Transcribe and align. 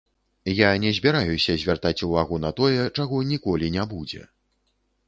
Я 0.59 0.69
не 0.85 0.93
збіраюся 0.99 1.55
звяртаць 1.65 2.05
увагу 2.09 2.43
на 2.47 2.53
тое, 2.61 2.75
чаго 2.97 3.21
ніколі 3.35 3.75
не 3.79 3.83
будзе. 3.95 4.29